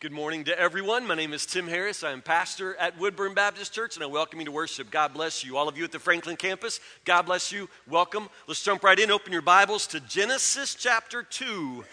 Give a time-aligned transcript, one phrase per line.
[0.00, 1.06] Good morning to everyone.
[1.06, 2.02] My name is Tim Harris.
[2.02, 4.90] I'm pastor at Woodburn Baptist Church, and I welcome you to worship.
[4.90, 5.58] God bless you.
[5.58, 7.68] All of you at the Franklin campus, God bless you.
[7.86, 8.30] Welcome.
[8.46, 9.10] Let's jump right in.
[9.10, 11.84] Open your Bibles to Genesis chapter 2.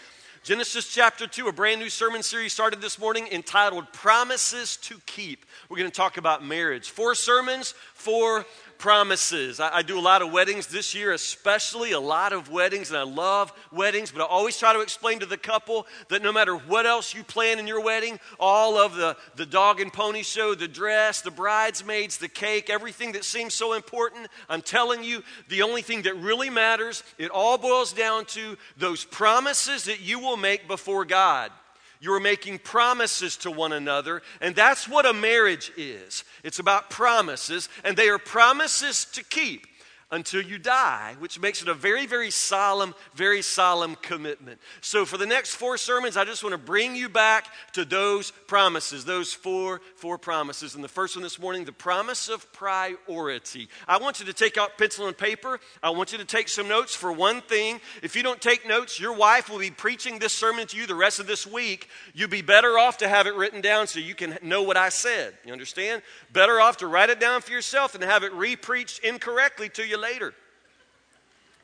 [0.42, 5.46] Genesis chapter 2, a brand new sermon series started this morning entitled Promises to Keep.
[5.67, 6.92] We're going to talk about marriage.
[6.92, 8.46] Four sermons, four
[8.78, 9.59] promises.
[9.59, 12.97] I, I, do a lot of weddings this year, especially a lot of weddings, and
[12.97, 16.55] I love weddings, but I always try to explain to the couple that no matter
[16.55, 20.55] what else you plan in your wedding, all of the, the dog and pony show,
[20.55, 25.61] the dress, the bridesmaids, the cake, everything that seems so important, I'm telling you, the
[25.61, 30.38] only thing that really matters, it all boils down to those promises that you will
[30.38, 31.52] make before God.
[31.99, 36.23] You're making promises to one another, and that's what a marriage is.
[36.43, 39.66] It's about promises, and they are promises to keep
[40.09, 44.59] until you die, which makes it a very, very solemn, very solemn commitment.
[44.80, 48.31] So, for the next four sermons, I just want to bring you back to those
[48.47, 50.75] promises, those four, four promises.
[50.75, 53.67] And the first one this morning, the promise of priority.
[53.85, 55.59] I want you to take out pencil and paper.
[55.83, 57.81] I want you to take some notes for one thing.
[58.02, 60.95] If you don't take notes, your wife will be preaching this sermon to you the
[60.95, 61.89] rest of this week.
[62.13, 64.88] You'd be better off to have it written down so you can know what I
[64.88, 65.33] said.
[65.45, 66.02] You understand?
[66.31, 69.97] Better off to write it down for yourself and have it repreached incorrectly to you
[69.98, 70.34] later.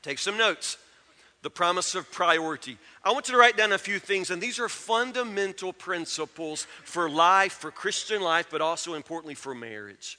[0.02, 0.78] Take some notes.
[1.42, 2.78] The promise of priority.
[3.04, 7.10] I want you to write down a few things, and these are fundamental principles for
[7.10, 10.18] life, for Christian life, but also importantly for marriage.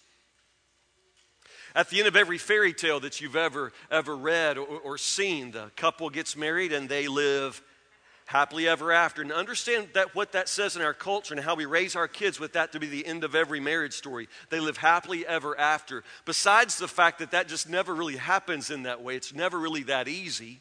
[1.75, 5.51] At the end of every fairy tale that you've ever ever read or, or seen,
[5.51, 7.62] the couple gets married and they live
[8.27, 9.22] happily ever after.
[9.22, 12.41] And understand that what that says in our culture and how we raise our kids
[12.41, 14.28] with that to be the end of every marriage story.
[14.50, 16.05] They live happily ever after.
[16.25, 19.83] Besides the fact that that just never really happens in that way, it's never really
[19.84, 20.61] that easy.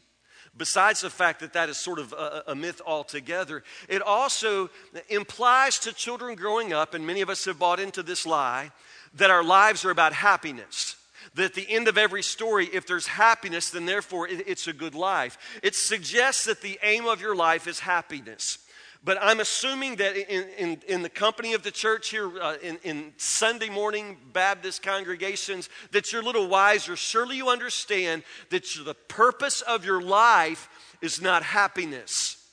[0.56, 4.70] Besides the fact that that is sort of a, a myth altogether, it also
[5.08, 8.70] implies to children growing up, and many of us have bought into this lie,
[9.14, 10.96] that our lives are about happiness
[11.34, 14.94] that at the end of every story, if there's happiness, then therefore it's a good
[14.94, 15.38] life.
[15.62, 18.58] It suggests that the aim of your life is happiness.
[19.04, 22.78] But I'm assuming that in, in, in the company of the church here, uh, in,
[22.84, 26.96] in Sunday morning Baptist congregations, that you're a little wiser.
[26.96, 30.70] Surely you understand that the purpose of your life
[31.02, 32.43] is not happiness.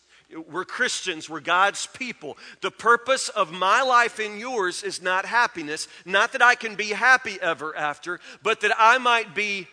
[0.50, 2.38] We're Christians, we're God's people.
[2.62, 6.90] The purpose of my life and yours is not happiness, not that I can be
[6.90, 9.68] happy ever after, but that I might be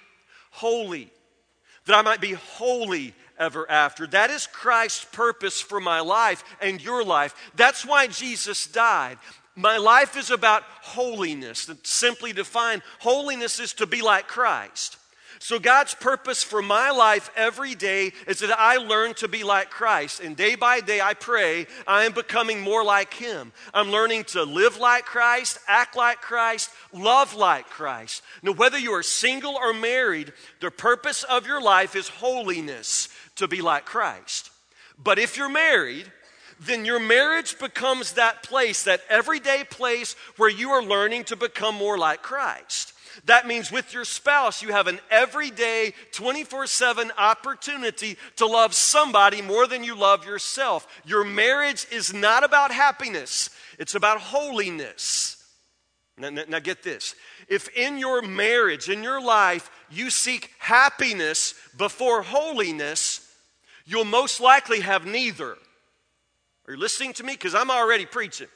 [0.51, 1.11] holy,
[1.87, 4.07] that I might be holy ever after.
[4.07, 7.35] That is Christ's purpose for my life and your life.
[7.55, 9.19] That's why Jesus died.
[9.55, 11.71] My life is about holiness.
[11.83, 14.97] Simply defined, holiness is to be like Christ.
[15.41, 19.71] So, God's purpose for my life every day is that I learn to be like
[19.71, 20.21] Christ.
[20.21, 23.53] And day by day, I pray I am becoming more like Him.
[23.73, 28.23] I'm learning to live like Christ, act like Christ, love like Christ.
[28.43, 33.47] Now, whether you are single or married, the purpose of your life is holiness, to
[33.47, 34.51] be like Christ.
[35.03, 36.11] But if you're married,
[36.61, 41.77] then your marriage becomes that place, that everyday place where you are learning to become
[41.77, 42.93] more like Christ.
[43.25, 49.43] That means with your spouse, you have an everyday, 24 7 opportunity to love somebody
[49.43, 50.87] more than you love yourself.
[51.05, 55.35] Your marriage is not about happiness, it's about holiness.
[56.17, 57.15] Now, now, now, get this.
[57.49, 63.25] If in your marriage, in your life, you seek happiness before holiness,
[63.85, 65.57] you'll most likely have neither.
[66.67, 67.35] Are you listening to me?
[67.35, 68.49] Because I'm already preaching.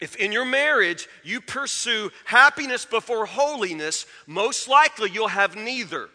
[0.00, 6.08] If in your marriage you pursue happiness before holiness, most likely you'll have neither.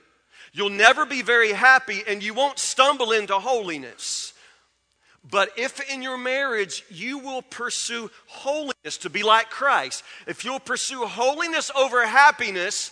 [0.54, 4.34] You'll never be very happy and you won't stumble into holiness.
[5.30, 10.60] But if in your marriage you will pursue holiness to be like Christ, if you'll
[10.60, 12.92] pursue holiness over happiness,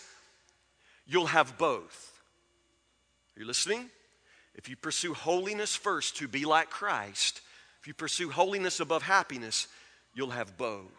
[1.06, 2.20] you'll have both.
[3.36, 3.90] Are you listening?
[4.54, 7.40] If you pursue holiness first to be like Christ,
[7.80, 9.66] if you pursue holiness above happiness,
[10.14, 10.90] you'll have both.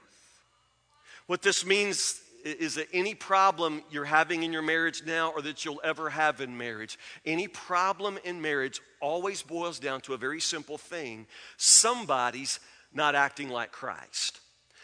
[1.27, 5.63] What this means is that any problem you're having in your marriage now or that
[5.63, 10.39] you'll ever have in marriage, any problem in marriage always boils down to a very
[10.39, 11.27] simple thing
[11.57, 12.59] somebody's
[12.93, 14.39] not acting like Christ.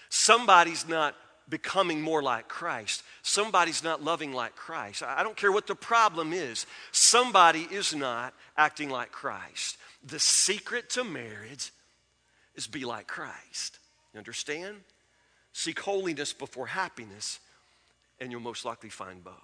[0.10, 1.16] Somebody's not
[1.50, 3.04] becoming more like Christ.
[3.22, 5.04] Somebody's not loving like Christ.
[5.04, 9.78] I don't care what the problem is, somebody is not acting like Christ.
[10.06, 11.72] The secret to marriage
[12.56, 13.80] is be like Christ.
[14.18, 14.78] You understand?
[15.54, 17.40] Seek holiness before happiness,
[18.20, 19.36] and you'll most likely find both.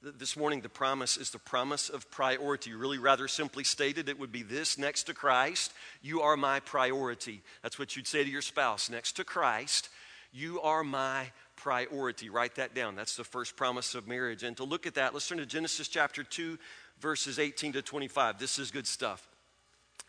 [0.00, 2.72] This morning, the promise is the promise of priority.
[2.72, 7.42] Really, rather simply stated, it would be this next to Christ, you are my priority.
[7.62, 8.88] That's what you'd say to your spouse.
[8.88, 9.90] Next to Christ,
[10.32, 12.30] you are my priority.
[12.30, 12.96] Write that down.
[12.96, 14.42] That's the first promise of marriage.
[14.42, 16.58] And to look at that, let's turn to Genesis chapter 2,
[16.98, 18.38] verses 18 to 25.
[18.38, 19.28] This is good stuff.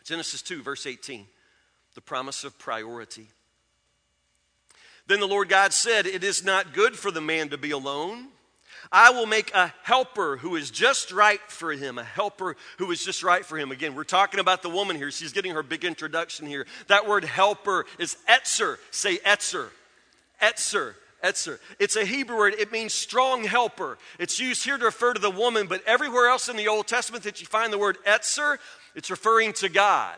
[0.06, 1.27] Genesis 2, verse 18,
[2.00, 3.28] the promise of priority.
[5.07, 8.28] Then the Lord God said, It is not good for the man to be alone.
[8.90, 13.04] I will make a helper who is just right for him, a helper who is
[13.04, 13.74] just right for him.
[13.74, 15.12] Again, we're talking about the woman here.
[15.12, 16.66] She's getting her big introduction here.
[16.88, 18.78] That word helper is etzer.
[18.92, 19.68] Say etzer.
[20.42, 20.94] Etzer.
[21.22, 21.60] Etzer.
[21.80, 22.54] It's a Hebrew word.
[22.57, 23.98] It means strong helper.
[24.19, 27.25] It's used here to refer to the woman, but everywhere else in the Old Testament
[27.25, 28.56] that you find the word etzer,
[28.96, 30.16] it's referring to God.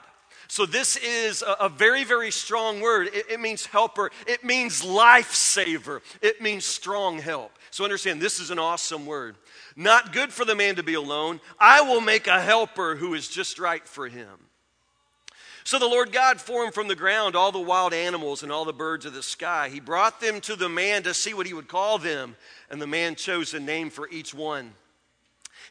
[0.51, 3.07] So, this is a, a very, very strong word.
[3.13, 7.53] It, it means helper, it means lifesaver, it means strong help.
[7.69, 9.37] So, understand this is an awesome word.
[9.77, 11.39] Not good for the man to be alone.
[11.57, 14.27] I will make a helper who is just right for him.
[15.63, 18.73] So the Lord God formed from the ground all the wild animals and all the
[18.73, 19.69] birds of the sky.
[19.69, 22.35] He brought them to the man to see what he would call them,
[22.69, 24.73] and the man chose a name for each one.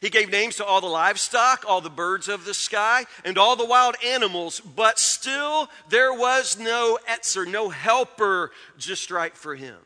[0.01, 3.55] He gave names to all the livestock, all the birds of the sky, and all
[3.55, 9.77] the wild animals, but still there was no etzer, no helper just right for him.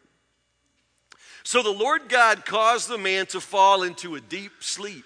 [1.44, 5.04] So the Lord God caused the man to fall into a deep sleep.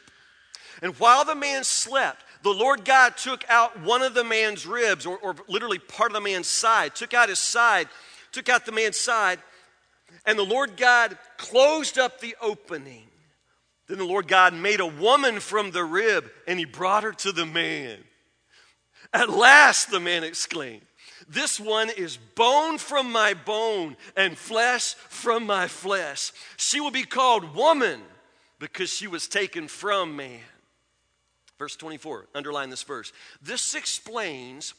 [0.83, 5.07] And while the man slept, the Lord God took out one of the man's ribs,
[5.07, 7.89] or, or, literally part of the man's side, took out his side,
[8.31, 9.39] took out the man's side,
[10.25, 13.08] and the Lord God closed up the opening.
[13.89, 17.31] Then the Lord God made a woman from the rib and he brought her to
[17.31, 17.97] the man.
[19.11, 20.85] At last, the man exclaimed,
[21.27, 26.31] This one is bone from my bone and flesh from my flesh.
[26.55, 28.01] She will be called woman
[28.59, 30.39] because she was taken from man.
[31.57, 33.11] Verse 24, underline this verse.
[33.41, 34.75] This explains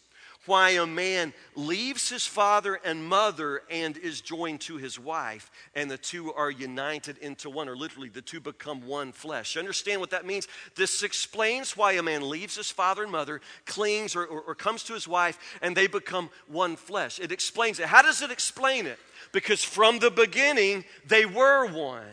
[0.47, 5.91] why a man leaves his father and mother and is joined to his wife, and
[5.91, 9.55] the two are united into one, or literally, the two become one flesh.
[9.55, 10.49] You understand what that means?
[10.77, 14.83] This explains why a man leaves his father and mother, clings or, or, or comes
[14.85, 17.21] to his wife, and they become one flesh.
[17.21, 17.87] It explains it.
[17.87, 18.99] How does it explain it?
[19.33, 22.07] Because from the beginning, they were one.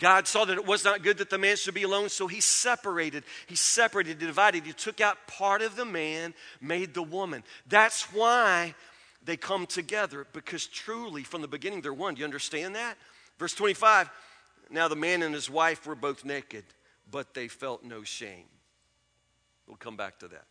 [0.00, 2.40] God saw that it was not good that the man should be alone, so he
[2.40, 3.22] separated.
[3.46, 4.64] He separated, divided.
[4.64, 7.44] He took out part of the man, made the woman.
[7.68, 8.74] That's why
[9.22, 12.14] they come together, because truly, from the beginning, they're one.
[12.14, 12.96] Do you understand that?
[13.38, 14.10] Verse 25
[14.70, 16.64] Now the man and his wife were both naked,
[17.10, 18.46] but they felt no shame.
[19.66, 20.46] We'll come back to that.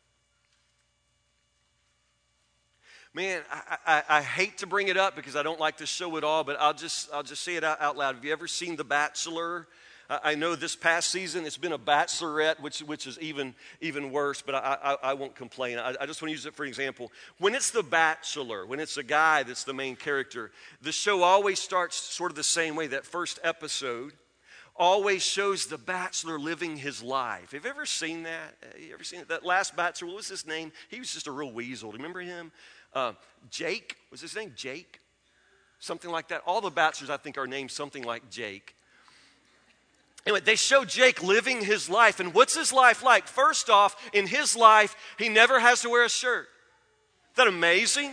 [3.14, 6.16] Man, I, I, I, hate to bring it up because I don't like to show
[6.18, 8.14] at all, but I'll just, I'll just say it out, out loud.
[8.14, 9.68] Have you ever seen The Bachelor?
[10.12, 14.42] I know this past season it's been a bachelorette, which, which is even, even worse,
[14.42, 15.78] but I, I, I won't complain.
[15.78, 17.12] I, I, just want to use it for an example.
[17.38, 20.52] When it's the bachelor, when it's a guy that's the main character,
[20.82, 22.88] the show always starts sort of the same way.
[22.88, 24.14] That first episode
[24.76, 27.52] always shows the bachelor living his life.
[27.52, 28.56] Have you ever seen that?
[28.80, 29.28] You ever seen it?
[29.28, 30.72] That last bachelor, what was his name?
[30.90, 31.92] He was just a real weasel.
[31.92, 32.52] Remember him?
[32.94, 33.14] Uh,
[33.50, 35.00] Jake, was his name Jake?
[35.80, 36.42] Something like that.
[36.46, 38.76] All the bachelors, I think, are named something like Jake.
[40.26, 42.20] Anyway, they show Jake living his life.
[42.20, 43.28] And what's his life like?
[43.28, 46.48] First off, in his life, he never has to wear a shirt.
[47.32, 48.12] Is that amazing?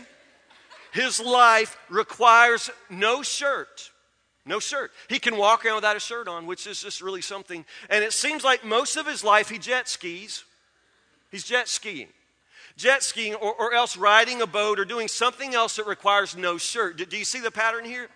[0.93, 3.91] His life requires no shirt.
[4.45, 4.93] No shirt.
[5.09, 7.65] He can walk around without a shirt on, which is just really something.
[7.91, 10.45] And it seems like most of his life he jet skis.
[11.33, 12.09] He's jet skiing
[12.77, 16.59] jet skiing, or, or else riding a boat or doing something else that requires no
[16.59, 16.99] shirt.
[16.99, 18.09] Do, do you see the pattern here?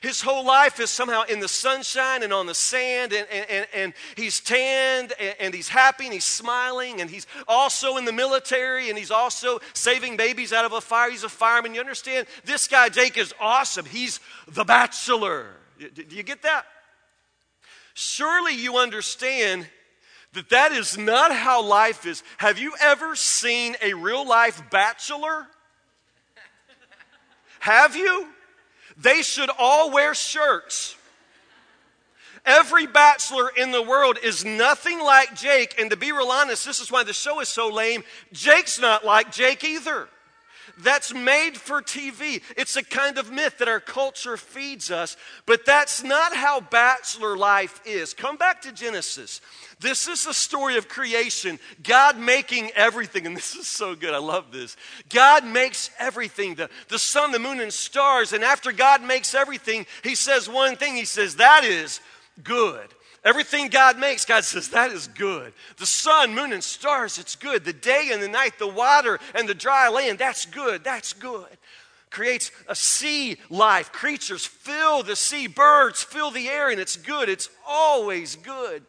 [0.00, 3.92] His whole life is somehow in the sunshine and on the sand, and, and, and
[4.16, 8.90] he's tanned and, and, he's happy and he's smiling, and he's also in the military
[8.90, 11.10] and he's also saving babies out of a fire.
[11.10, 11.74] He's a fireman.
[11.74, 12.26] You understand?
[12.44, 13.86] This guy, Jake, is awesome.
[13.86, 15.46] He's the bachelor.
[15.78, 16.66] Do you get that?
[17.94, 19.66] Surely you understand
[20.34, 22.22] that that is not how life is.
[22.38, 25.46] Have you ever seen a real life bachelor?
[27.60, 28.28] Have you?
[28.96, 30.96] They should all wear shirts.
[32.46, 36.78] Every bachelor in the world is nothing like Jake, and to be real honest, this
[36.78, 38.04] is why the show is so lame.
[38.32, 40.08] Jake's not like Jake either.
[40.78, 42.42] That's made for TV.
[42.56, 45.16] It's a kind of myth that our culture feeds us,
[45.46, 48.14] but that's not how bachelor life is.
[48.14, 49.40] Come back to Genesis.
[49.80, 51.58] This is the story of creation.
[51.82, 54.14] God making everything, and this is so good.
[54.14, 54.76] I love this.
[55.08, 58.32] God makes everything the, the sun, the moon, and stars.
[58.32, 62.00] And after God makes everything, He says one thing He says, That is
[62.42, 62.88] good.
[63.24, 65.54] Everything God makes, God says, that is good.
[65.78, 67.64] The sun, moon, and stars, it's good.
[67.64, 70.84] The day and the night, the water and the dry land, that's good.
[70.84, 71.48] That's good.
[72.10, 73.92] Creates a sea life.
[73.92, 77.28] Creatures fill the sea, birds fill the air, and it's good.
[77.30, 78.84] It's always good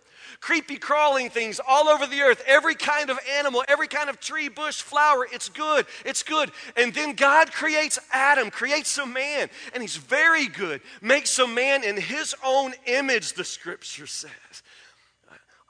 [0.45, 4.47] creepy crawling things all over the earth, every kind of animal, every kind of tree,
[4.47, 5.27] bush, flower.
[5.33, 5.87] It's good.
[6.05, 6.51] It's good.
[6.77, 10.81] And then God creates Adam, creates a man, and he's very good.
[11.01, 14.29] Makes a man in his own image, the scripture says.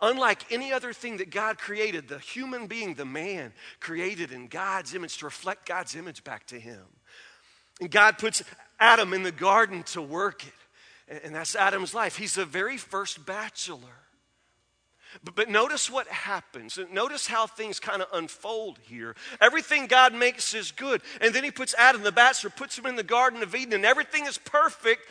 [0.02, 4.94] Unlike any other thing that God created, the human being, the man, created in God's
[4.94, 6.84] image to reflect God's image back to him.
[7.80, 8.44] And God puts
[8.78, 11.22] Adam in the garden to work it.
[11.24, 12.18] And that's Adam's life.
[12.18, 14.02] He's the very first bachelor.
[15.24, 16.78] But, but notice what happens.
[16.92, 19.16] Notice how things kind of unfold here.
[19.42, 21.02] Everything God makes is good.
[21.22, 23.86] And then he puts Adam, the bachelor, puts him in the Garden of Eden, and
[23.86, 25.02] everything is perfect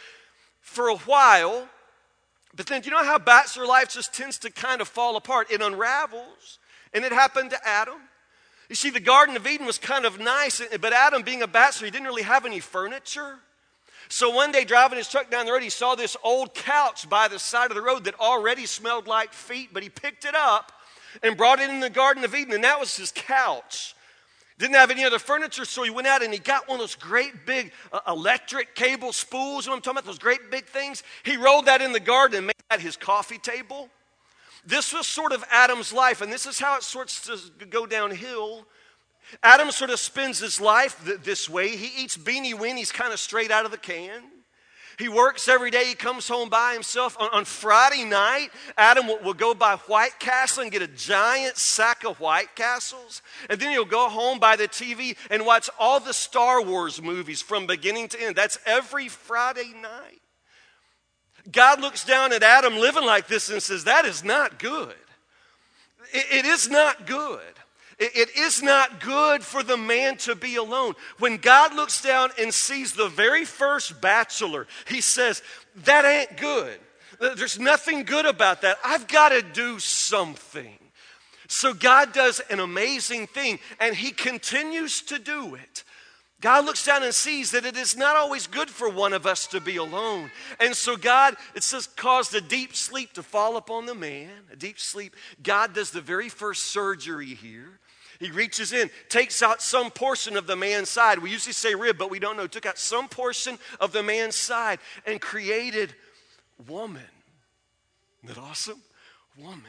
[0.61, 1.69] for a while.
[2.57, 5.51] But then, you know how bachelor life just tends to kind of fall apart?
[5.51, 6.59] It unravels.
[6.93, 8.01] And it happened to Adam.
[8.69, 11.87] You see, the Garden of Eden was kind of nice, but Adam, being a bachelor,
[11.87, 13.39] he didn't really have any furniture.
[14.15, 17.27] So one day, driving his truck down the road, he saw this old couch by
[17.27, 20.71] the side of the road that already smelled like feet, but he picked it up
[21.25, 23.97] and brought it in the Garden of Eden, and that was his couch.
[24.57, 26.95] Didn't have any other furniture, so he went out and he got one of those
[26.95, 29.67] great big uh, electric cable spools.
[29.67, 30.05] You know what I'm talking about?
[30.05, 31.03] Those great big things.
[31.25, 33.89] He rolled that in the garden and made that his coffee table.
[34.65, 37.27] This was sort of Adam's life, and this is how it starts
[37.59, 38.65] to go downhill
[39.43, 41.69] Adam sort of spends his life th- this way.
[41.77, 44.23] He eats beanie weenies kind of straight out of the can.
[44.99, 45.87] He works every day.
[45.87, 47.17] He comes home by himself.
[47.19, 51.57] On, on Friday night, Adam will, will, go by White Castle and get a giant
[51.57, 53.23] sack of White Castles.
[53.51, 57.43] And then he'll go home by the TV and watch all the Star Wars movies
[57.43, 58.37] from beginning to end.
[58.37, 60.21] That's every Friday night.
[61.51, 64.95] God looks down at Adam living like this and says, That is not good.
[66.13, 67.41] it, it is not good.
[67.99, 70.95] It is not good for the man to be alone.
[71.19, 75.43] When God looks down and sees the very first bachelor, he says,
[75.85, 76.79] That ain't good.
[77.21, 78.79] There's nothing good about that.
[78.85, 80.79] I've got to do something.
[81.47, 85.85] So God does an amazing thing, and he continues to do it.
[86.41, 89.47] God looks down and sees that it is not always good for one of us
[89.49, 90.31] to be alone.
[90.61, 94.57] And so God, it says, caused a deep sleep to fall upon the man, a
[94.57, 95.17] deep sleep.
[95.43, 97.79] God does the very first surgery here.
[98.21, 101.19] He reaches in, takes out some portion of the man's side.
[101.19, 102.47] We usually say rib, but we don't know.
[102.47, 105.95] Took out some portion of the man's side and created
[106.69, 107.03] woman.
[108.23, 108.81] Isn't that awesome?
[109.37, 109.63] Woman.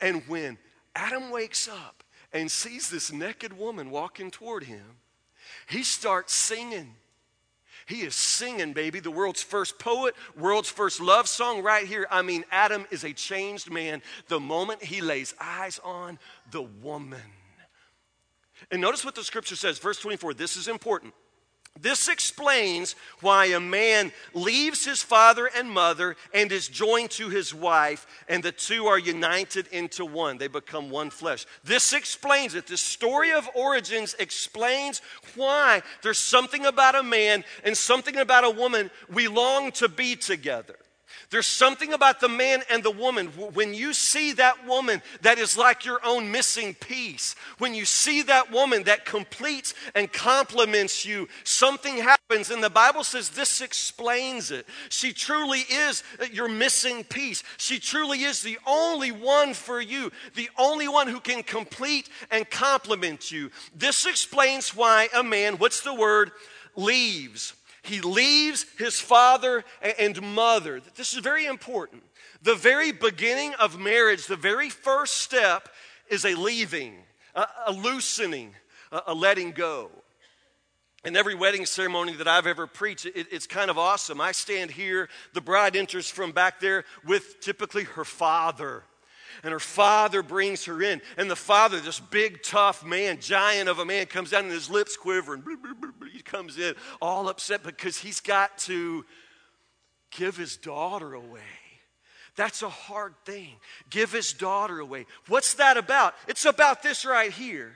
[0.00, 0.58] And when
[0.94, 4.98] Adam wakes up and sees this naked woman walking toward him,
[5.68, 6.94] he starts singing.
[7.86, 12.06] He is singing, baby, the world's first poet, world's first love song right here.
[12.10, 16.18] I mean, Adam is a changed man the moment he lays eyes on
[16.50, 17.20] the woman.
[18.70, 20.34] And notice what the scripture says, verse 24.
[20.34, 21.12] This is important.
[21.80, 27.52] This explains why a man leaves his father and mother and is joined to his
[27.52, 30.38] wife, and the two are united into one.
[30.38, 31.46] They become one flesh.
[31.64, 32.68] This explains it.
[32.68, 35.02] The story of origins explains
[35.34, 40.14] why there's something about a man and something about a woman we long to be
[40.14, 40.76] together.
[41.30, 43.28] There's something about the man and the woman.
[43.28, 48.22] When you see that woman that is like your own missing piece, when you see
[48.22, 52.50] that woman that completes and complements you, something happens.
[52.50, 54.66] And the Bible says this explains it.
[54.88, 57.42] She truly is uh, your missing piece.
[57.56, 62.48] She truly is the only one for you, the only one who can complete and
[62.48, 63.50] complement you.
[63.74, 66.32] This explains why a man, what's the word,
[66.76, 69.64] leaves he leaves his father
[69.98, 70.80] and mother.
[70.96, 72.02] This is very important.
[72.42, 75.68] The very beginning of marriage, the very first step
[76.08, 76.96] is a leaving,
[77.34, 78.54] a, a loosening,
[78.90, 79.90] a, a, letting go.
[81.04, 84.20] In every wedding ceremony that I've ever preached, it, it's kind of awesome.
[84.20, 88.84] I stand here, the bride enters from back there with typically her father
[89.42, 91.00] and her father brings her in.
[91.16, 94.70] And the father, this big, tough man, giant of a man, comes down and his
[94.70, 95.44] lips quiver and
[96.12, 99.04] he comes in all upset because he's got to
[100.10, 101.40] give his daughter away.
[102.36, 103.56] That's a hard thing.
[103.90, 105.06] Give his daughter away.
[105.28, 106.14] What's that about?
[106.26, 107.74] It's about this right here.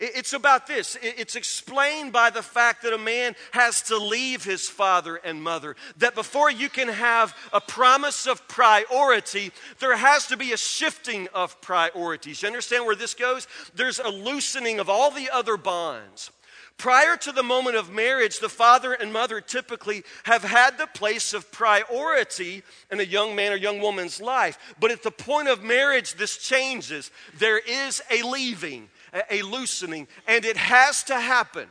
[0.00, 0.96] It's about this.
[1.02, 5.76] It's explained by the fact that a man has to leave his father and mother.
[5.98, 11.28] That before you can have a promise of priority, there has to be a shifting
[11.34, 12.42] of priorities.
[12.42, 13.46] You understand where this goes?
[13.74, 16.30] There's a loosening of all the other bonds.
[16.78, 21.32] Prior to the moment of marriage, the father and mother typically have had the place
[21.32, 24.58] of priority in a young man or young woman's life.
[24.80, 27.10] But at the point of marriage, this changes.
[27.38, 28.88] There is a leaving,
[29.30, 31.68] a loosening, and it has to happen.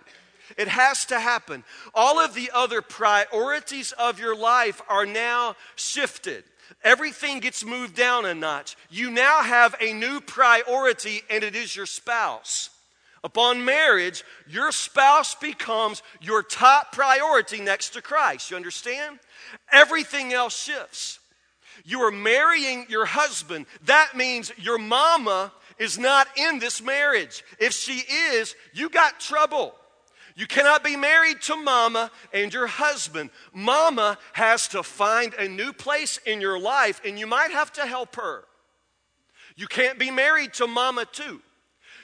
[0.58, 1.64] It has to happen.
[1.94, 6.44] All of the other priorities of your life are now shifted.
[6.84, 8.76] Everything gets moved down a notch.
[8.90, 12.70] You now have a new priority, and it is your spouse.
[13.24, 18.50] Upon marriage, your spouse becomes your top priority next to Christ.
[18.50, 19.20] You understand?
[19.72, 21.20] Everything else shifts.
[21.86, 23.68] You are marrying your husband.
[23.86, 27.44] That means your mama is not in this marriage.
[27.60, 29.74] If she is, you got trouble.
[30.36, 33.32] You cannot be married to mama and your husband.
[33.52, 37.86] Mama has to find a new place in your life, and you might have to
[37.88, 38.46] help her.
[39.56, 41.42] You can't be married to mama, too.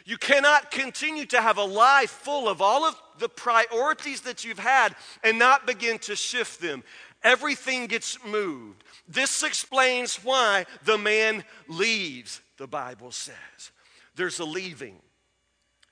[0.05, 4.57] You cannot continue to have a life full of all of the priorities that you've
[4.57, 6.83] had and not begin to shift them.
[7.23, 8.83] Everything gets moved.
[9.07, 13.71] This explains why the man leaves, the Bible says.
[14.15, 14.97] There's a leaving.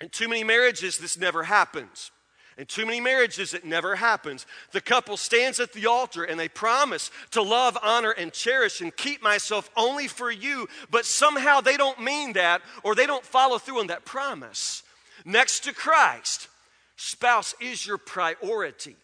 [0.02, 2.12] In too many marriages, this never happens.
[2.58, 4.46] In too many marriages, it never happens.
[4.72, 8.96] The couple stands at the altar and they promise to love, honor, and cherish and
[8.96, 13.58] keep myself only for you, but somehow they don't mean that or they don't follow
[13.58, 14.84] through on that promise.
[15.26, 16.48] Next to Christ,
[16.96, 18.96] spouse is your priority.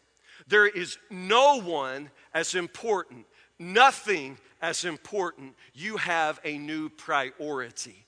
[0.47, 3.25] There is no one as important,
[3.59, 5.55] nothing as important.
[5.73, 8.05] You have a new priority.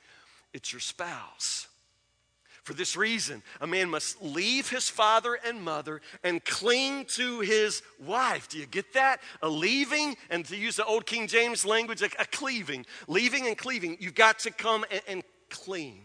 [0.53, 1.67] It's your spouse.
[2.63, 7.81] For this reason, a man must leave his father and mother and cling to his
[7.99, 8.47] wife.
[8.47, 9.19] Do you get that?
[9.41, 12.85] A leaving, and to use the old King James language, a, a cleaving.
[13.09, 13.97] Leaving and cleaving.
[13.99, 16.03] You've got to come and, and cling.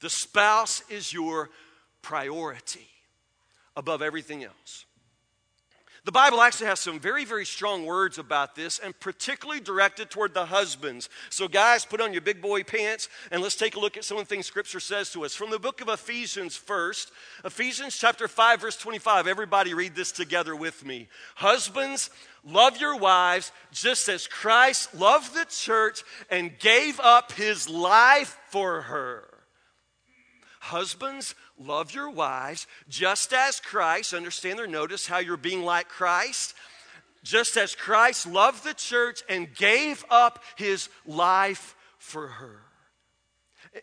[0.00, 1.50] The spouse is your
[2.02, 2.88] priority
[3.76, 4.86] above everything else.
[6.04, 10.32] The Bible actually has some very, very strong words about this, and particularly directed toward
[10.32, 11.10] the husbands.
[11.28, 14.16] So, guys, put on your big boy pants and let's take a look at some
[14.16, 15.34] of the things Scripture says to us.
[15.34, 17.12] From the book of Ephesians, first,
[17.44, 19.26] Ephesians chapter 5, verse 25.
[19.26, 21.08] Everybody read this together with me.
[21.34, 22.08] Husbands,
[22.44, 28.82] love your wives just as Christ loved the church and gave up his life for
[28.82, 29.26] her.
[30.60, 36.54] Husbands, love your wives just as Christ, understand or notice how you're being like Christ,
[37.22, 42.60] just as Christ loved the church and gave up his life for her.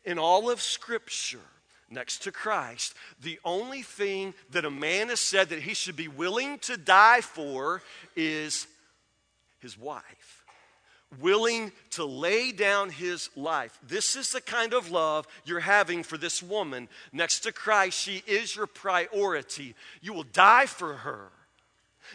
[0.03, 1.39] In all of Scripture,
[1.89, 6.07] next to Christ, the only thing that a man has said that he should be
[6.07, 7.81] willing to die for
[8.15, 8.67] is
[9.59, 10.16] his wife
[11.21, 13.77] willing to lay down his life.
[13.81, 16.89] This is the kind of love you're having for this woman.
[17.11, 19.75] Next to Christ, she is your priority.
[20.01, 21.31] You will die for her.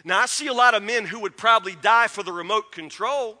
[0.03, 3.39] Now, I see a lot of men who would probably die for the remote control.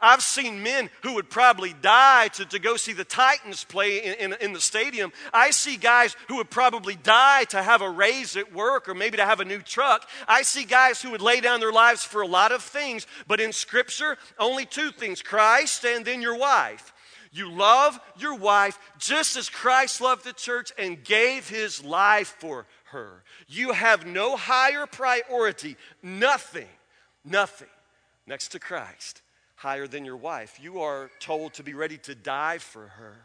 [0.00, 4.14] I've seen men who would probably die to, to go see the Titans play in,
[4.14, 5.12] in, in, the stadium.
[5.32, 9.16] I see guys who would probably die to have a raise at work or maybe
[9.16, 10.08] to have a new truck.
[10.28, 13.06] I see guys who would lay down their lives for a lot of things.
[13.26, 16.92] But in Scripture, only two things Christ and then your wife.
[17.32, 22.66] You love your wife just as Christ loved the church and gave his life for
[22.84, 23.24] her.
[23.48, 26.68] You have no higher priority, nothing,
[27.24, 27.68] nothing
[28.26, 29.22] next to Christ
[29.58, 30.58] higher than your wife.
[30.62, 33.16] You are told to be ready to die for her.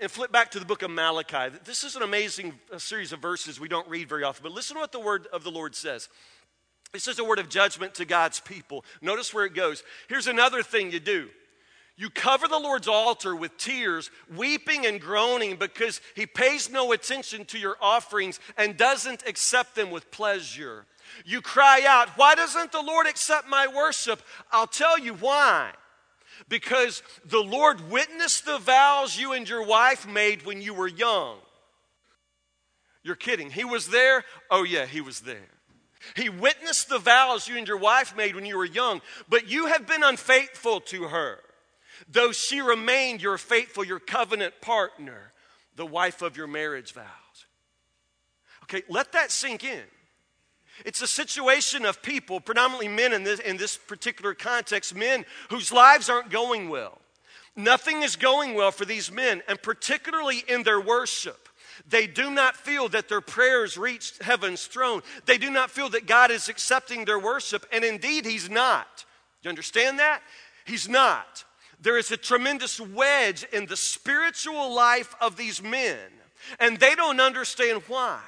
[0.00, 1.56] And flip back to the book of Malachi.
[1.64, 4.76] This is an amazing uh, series of verses we don't read very often, but listen
[4.76, 6.08] to what the word of the Lord says.
[6.92, 8.84] This is a word of judgment to God's people.
[9.00, 9.82] Notice where it goes.
[10.08, 11.30] Here's another thing you do
[11.96, 17.44] you cover the Lord's altar with tears, weeping and groaning because he pays no attention
[17.46, 20.86] to your offerings and doesn't accept them with pleasure.
[21.24, 24.22] You cry out, Why doesn't the Lord accept my worship?
[24.50, 25.72] I'll tell you why.
[26.48, 31.38] Because the Lord witnessed the vows you and your wife made when you were young.
[33.02, 33.50] You're kidding.
[33.50, 34.24] He was there?
[34.50, 35.48] Oh, yeah, he was there.
[36.16, 39.66] He witnessed the vows you and your wife made when you were young, but you
[39.66, 41.40] have been unfaithful to her.
[42.08, 45.32] Though she remained your faithful, your covenant partner,
[45.76, 47.04] the wife of your marriage vows.
[48.64, 49.82] Okay, let that sink in.
[50.84, 55.72] It's a situation of people, predominantly men in this, in this particular context, men whose
[55.72, 56.98] lives aren't going well.
[57.56, 61.48] Nothing is going well for these men, and particularly in their worship.
[61.88, 65.02] They do not feel that their prayers reached heaven's throne.
[65.26, 69.04] They do not feel that God is accepting their worship, and indeed, He's not.
[69.42, 70.22] Do you understand that?
[70.64, 71.44] He's not.
[71.80, 75.98] There is a tremendous wedge in the spiritual life of these men
[76.58, 78.20] And they don't understand why.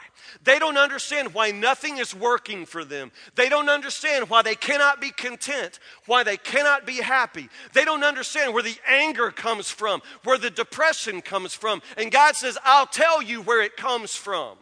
[0.45, 3.13] They don't understand why nothing is working for them.
[3.35, 7.49] They don't understand why they cannot be content, why they cannot be happy.
[7.73, 11.83] They don't understand where the anger comes from, where the depression comes from.
[11.97, 14.57] And God says, I'll tell you where it comes from.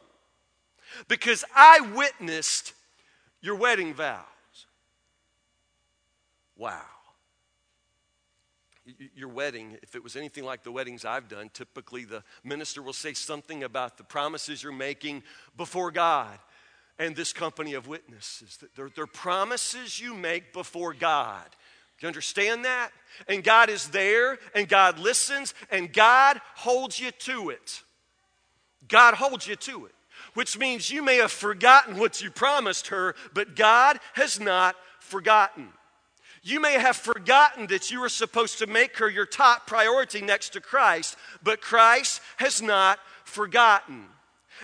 [1.09, 2.73] Because I witnessed
[3.40, 4.25] your wedding vows.
[6.57, 6.89] Wow
[9.14, 12.92] your wedding, if it was anything like the weddings I've done, typically the minister will
[12.92, 15.22] say something about the promises you're making
[15.57, 16.38] before God
[16.98, 18.59] and this company of witnesses.
[18.76, 21.44] They're, they're promises you make before God.
[21.98, 22.90] Do you understand that?
[23.29, 27.83] And God is there, and God listens, and God holds you to it.
[28.88, 29.94] God holds you to it,
[30.35, 35.68] which means you may have forgotten what you promised her, but God has not forgotten.
[36.42, 40.55] You may have forgotten that you were supposed to make her your top priority next
[40.55, 44.07] to Christ, but Christ has not forgotten.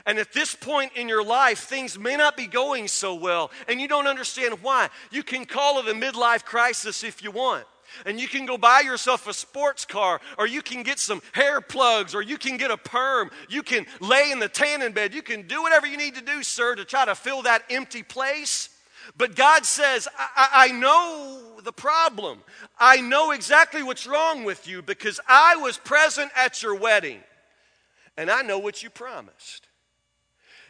[0.04, 3.80] And at this point in your life, things may not be going so well, and
[3.80, 4.88] you don't understand why.
[5.10, 7.64] You can call it a midlife crisis if you want.
[8.04, 11.60] And you can go buy yourself a sports car, or you can get some hair
[11.60, 13.30] plugs, or you can get a perm.
[13.48, 15.14] You can lay in the tanning bed.
[15.14, 18.02] You can do whatever you need to do, sir, to try to fill that empty
[18.02, 18.70] place.
[19.16, 22.42] But God says, I, I, know the problem.
[22.78, 27.20] I know exactly what's wrong with you because I was present at your wedding.
[28.16, 29.68] And I know what you promised.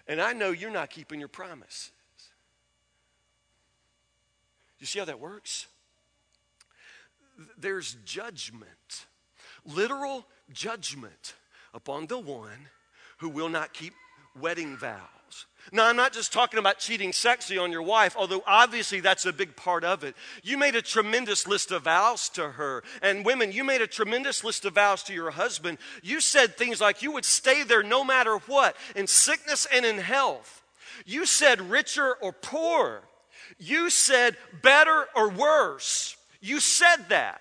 [0.09, 1.91] And I know you're not keeping your promises.
[4.79, 5.67] You see how that works?
[7.59, 9.07] There's judgment,
[9.65, 11.35] literal judgment
[11.75, 12.69] upon the one
[13.19, 13.95] who will not keep
[14.39, 15.16] wedding vows.
[15.73, 19.33] Now, I'm not just talking about cheating sexy on your wife, although obviously that's a
[19.33, 20.15] big part of it.
[20.43, 22.85] You made a tremendous list of vows to her.
[23.03, 25.79] And women, you made a tremendous list of vows to your husband.
[26.03, 29.99] You said things like you would stay there no matter what, in sickness and in
[29.99, 30.63] health.
[31.05, 33.03] You said richer or poor.
[33.59, 36.17] You said better or worse.
[36.41, 37.41] You said that.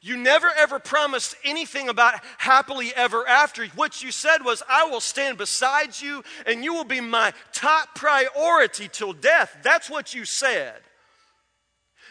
[0.00, 3.66] You never ever promised anything about happily ever after.
[3.68, 7.94] What you said was, I will stand beside you and you will be my top
[7.94, 9.56] priority till death.
[9.62, 10.80] That's what you said.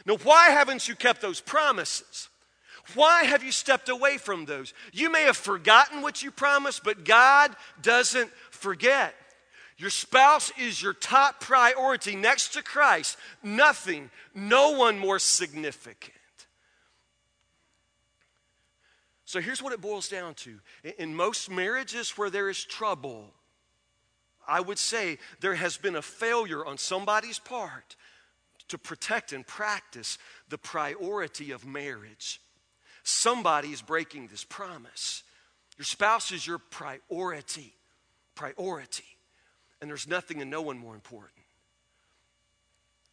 [0.05, 2.29] Now, why haven't you kept those promises?
[2.93, 4.73] Why have you stepped away from those?
[4.91, 9.15] You may have forgotten what you promised, but God doesn't forget.
[9.77, 13.17] Your spouse is your top priority next to Christ.
[13.41, 16.13] Nothing, no one more significant.
[19.31, 20.59] So here's what it boils down to.
[20.97, 23.31] In most marriages where there is trouble,
[24.45, 27.95] I would say there has been a failure on somebody's part
[28.67, 30.17] to protect and practice
[30.49, 32.41] the priority of marriage.
[33.03, 35.23] Somebody is breaking this promise.
[35.77, 37.73] Your spouse is your priority.
[38.35, 39.05] Priority.
[39.79, 41.40] And there's nothing and no one more important.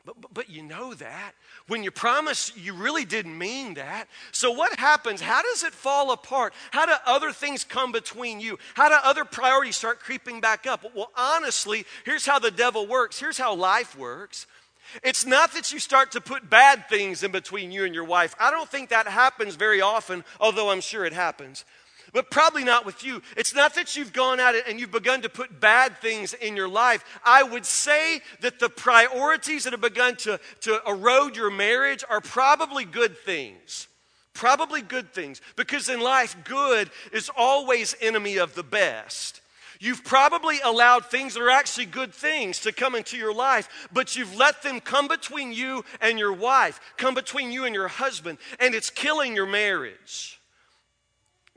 [0.09, 1.33] But, but, you know that.
[1.67, 4.09] When you promise, you really didn't mean that.
[4.33, 5.21] So, what happens?
[5.21, 6.55] How does it fall apart?
[6.71, 8.59] How do other things come between you?
[8.73, 10.83] How do other priorities start creeping back up?
[10.95, 13.21] Well, honestly, here's how the devil works.
[13.21, 14.47] Here's how life works.
[15.03, 18.35] It's not that you start to put bad things in between you and your wife.
[18.41, 21.67] I don't think that happens very often, although I'm sure it happens
[22.13, 23.23] but probably not with you.
[23.37, 26.57] It's not that you've gone at it and you've begun to put bad things in
[26.57, 27.05] your life.
[27.25, 32.21] I would say that the priorities that have begun to, to erode your marriage are
[32.21, 33.89] probably good things.
[34.33, 35.41] Probably good things.
[35.57, 39.41] Because in life, good is always enemy of the best.
[39.81, 44.17] You've probably allowed things that are actually good things to come into your life, but
[44.17, 48.39] you've let them come between you and your wife, come between you and your husband,
[48.59, 50.38] and it's killing your marriage.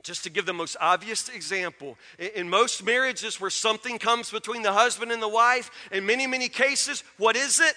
[0.02, 1.96] Just to give the most obvious example,
[2.34, 6.48] in most marriages where something comes between the husband and the wife, in many, many
[6.48, 7.74] cases, what is it?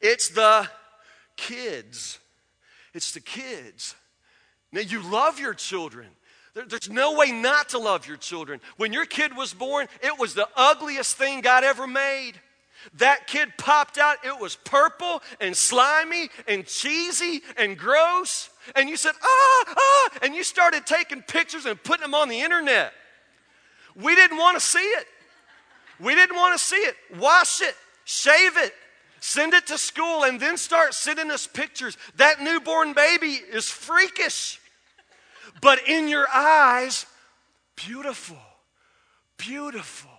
[0.00, 0.68] It's the
[1.36, 2.18] kids.
[2.94, 3.94] It's the kids.
[4.72, 6.08] Now, you love your children.
[6.54, 8.60] There's no way not to love your children.
[8.76, 12.32] When your kid was born, it was the ugliest thing God ever made.
[12.94, 18.50] That kid popped out, it was purple and slimy and cheesy and gross.
[18.76, 22.40] And you said, ah, ah, and you started taking pictures and putting them on the
[22.40, 22.92] internet.
[23.94, 25.06] We didn't want to see it.
[26.00, 26.96] We didn't want to see it.
[27.18, 28.72] Wash it, shave it,
[29.20, 31.96] send it to school, and then start sending us pictures.
[32.16, 34.60] That newborn baby is freakish,
[35.60, 37.06] but in your eyes,
[37.76, 38.38] beautiful,
[39.36, 40.10] beautiful.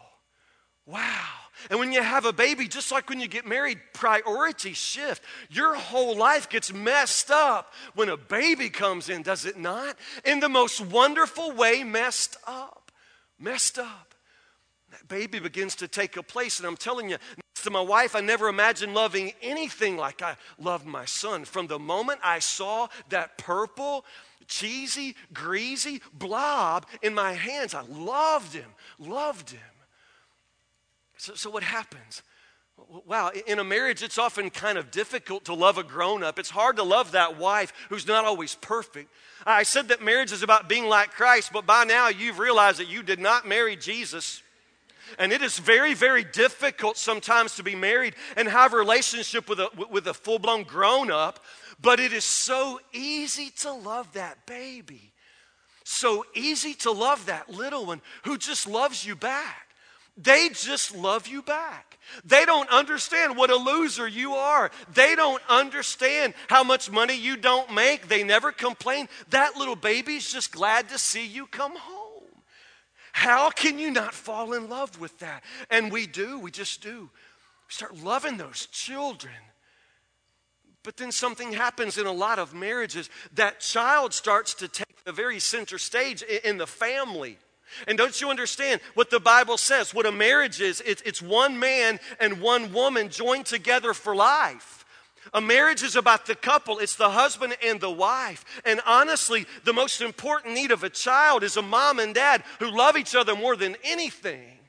[0.85, 1.29] Wow.
[1.69, 5.23] And when you have a baby, just like when you get married, priorities shift.
[5.49, 9.97] Your whole life gets messed up when a baby comes in, does it not?
[10.25, 12.91] In the most wonderful way, messed up.
[13.39, 14.13] Messed up.
[14.91, 16.59] that baby begins to take a place.
[16.59, 17.17] And I'm telling you,
[17.55, 21.45] to my wife, I never imagined loving anything like I loved my son.
[21.45, 24.05] From the moment I saw that purple,
[24.47, 28.69] cheesy, greasy blob in my hands, I loved him,
[28.99, 29.61] loved him.
[31.23, 32.21] So, so what happens?
[33.05, 36.37] Wow, in a marriage, it's often kind of difficult to love a grown up.
[36.37, 39.09] It's hard to love that wife who's not always perfect.
[39.45, 42.89] I said that marriage is about being like Christ, but by now you've realized that
[42.89, 44.43] you did not marry Jesus.
[45.17, 49.61] And it is very, very difficult sometimes to be married and have a relationship with
[49.61, 51.39] a, with a full blown grown up,
[51.81, 55.13] but it is so easy to love that baby.
[55.85, 59.62] So easy to love that little one who just loves you back.
[60.15, 61.97] They just love you back.
[62.23, 64.69] They don't understand what a loser you are.
[64.93, 68.07] They don't understand how much money you don't make.
[68.07, 69.09] They never complain.
[69.29, 72.03] That little baby's just glad to see you come home.
[73.13, 75.43] How can you not fall in love with that?
[75.69, 77.01] And we do, we just do.
[77.01, 79.33] We start loving those children.
[80.83, 83.09] But then something happens in a lot of marriages.
[83.33, 87.37] That child starts to take the very center stage in the family.
[87.87, 89.93] And don't you understand what the Bible says?
[89.93, 94.85] What a marriage is it's, one man and one woman joined together for life.
[95.33, 98.43] A marriage is about the couple, it's the husband and the wife.
[98.65, 102.69] And honestly, the most important need of a child is a mom and dad who
[102.69, 104.59] love each other more than anything.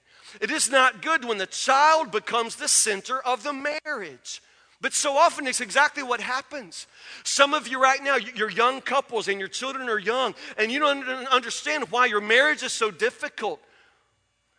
[0.40, 4.42] It is not good when the child becomes the center of the marriage.
[4.80, 6.86] But so often it's exactly what happens.
[7.22, 10.78] Some of you right now, you're young couples and your children are young, and you
[10.78, 13.60] don't understand why your marriage is so difficult.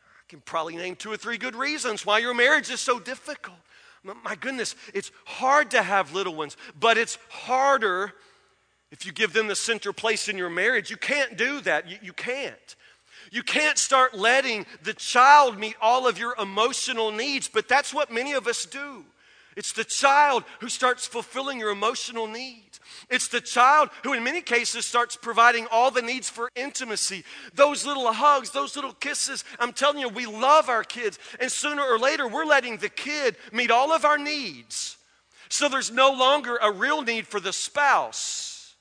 [0.02, 3.58] I can probably name two or three good reasons why your marriage is so difficult.
[4.24, 8.14] My goodness, it's hard to have little ones, but it's harder
[8.92, 10.90] if you give them the center place in your marriage.
[10.90, 11.90] You can't do that.
[11.90, 12.76] You, you can't.
[13.32, 18.12] You can't start letting the child meet all of your emotional needs, but that's what
[18.12, 19.04] many of us do.
[19.56, 22.82] It's the child who starts fulfilling your emotional needs.
[23.10, 27.24] It's the child who, in many cases, starts providing all the needs for intimacy.
[27.54, 29.46] Those little hugs, those little kisses.
[29.60, 31.20] I'm telling you, we love our kids.
[31.40, 34.98] And sooner or later, we're letting the kid meet all of our needs.
[35.48, 38.76] So there's no longer a real need for the spouse.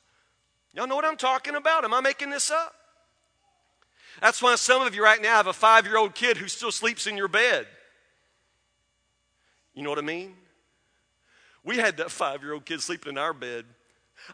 [0.73, 1.85] Y'all know what I'm talking about?
[1.85, 2.75] Am I making this up?
[4.21, 6.73] That's why some of you right now have a five year old kid who still
[6.73, 7.67] sleeps in your bed.
[9.75, 10.35] You know what I mean?
[11.65, 13.65] We had that five year old kid sleeping in our bed.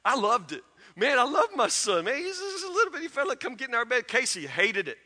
[0.05, 0.63] I loved it.
[0.97, 2.05] Man, I love my son.
[2.05, 3.37] Man, he's just a little bitty fella.
[3.37, 4.09] Come get in our bed.
[4.09, 4.99] Casey hated it.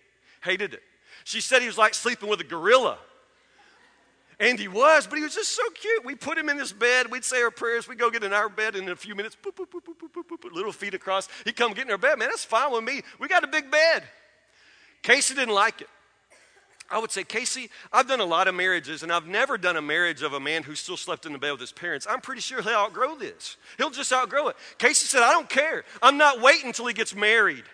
[0.42, 0.82] Hated it.
[1.24, 2.98] She said he was like sleeping with a gorilla.
[4.40, 6.04] And he was, but he was just so cute.
[6.04, 7.10] We put him in this bed.
[7.10, 7.86] We'd say our prayers.
[7.86, 10.72] We'd go get in our bed, and in a few minutes, boop, boop, boop, little
[10.72, 11.28] feet across.
[11.44, 12.18] He'd come get in our bed.
[12.18, 13.02] Man, that's fine with me.
[13.20, 14.02] We got a big bed.
[15.02, 15.88] Casey didn't like it.
[16.90, 19.82] I would say, Casey, I've done a lot of marriages, and I've never done a
[19.82, 22.06] marriage of a man who still slept in the bed with his parents.
[22.08, 23.56] I'm pretty sure he'll outgrow this.
[23.78, 24.56] He'll just outgrow it.
[24.78, 25.84] Casey said, I don't care.
[26.02, 27.64] I'm not waiting until he gets married.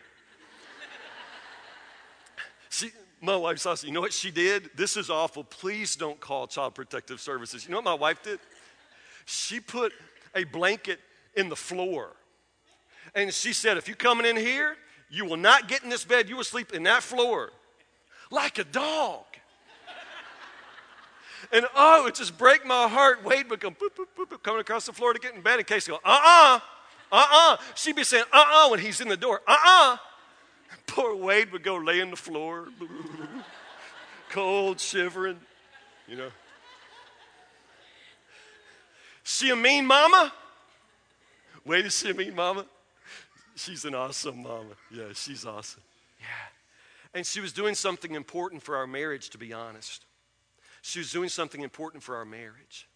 [2.70, 4.70] See, my wife saw, you know what she did?
[4.76, 5.42] This is awful.
[5.42, 7.64] Please don't call Child Protective Services.
[7.64, 8.38] You know what my wife did?
[9.26, 9.92] She put
[10.36, 11.00] a blanket
[11.34, 12.12] in the floor.
[13.16, 14.76] And she said, if you're coming in here,
[15.10, 16.28] you will not get in this bed.
[16.28, 17.50] You will sleep in that floor
[18.30, 19.24] like a dog.
[21.52, 23.24] And oh, it just break my heart.
[23.24, 25.58] Wade would come boop, boop, boop, boop, coming across the floor to get in bed
[25.58, 26.60] in case he go, uh-uh,
[27.10, 27.56] uh-uh.
[27.74, 29.96] She'd be saying, uh-uh, when he's in the door, uh-uh.
[30.86, 32.68] Poor Wade would go lay on the floor,
[34.30, 35.40] cold, shivering,
[36.06, 36.30] you know.
[39.24, 40.32] She a mean mama?
[41.64, 42.66] Wade is she a mean mama?
[43.56, 44.74] She's an awesome mama.
[44.90, 45.82] Yeah, she's awesome.
[46.20, 46.26] Yeah.
[47.14, 50.04] And she was doing something important for our marriage, to be honest.
[50.82, 52.88] She was doing something important for our marriage.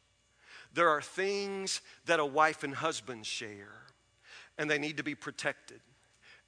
[0.73, 3.83] There are things that a wife and husband share,
[4.59, 5.81] and they need to be protected.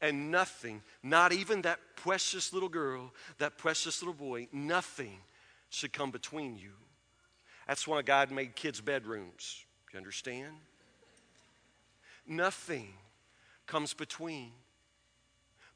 [0.00, 5.18] And nothing, not even that precious little girl, that precious little boy, nothing
[5.70, 6.72] should come between you.
[7.66, 9.64] That's why God made kids' bedrooms.
[9.92, 10.54] You understand?
[12.26, 12.92] Nothing
[13.66, 14.52] comes between.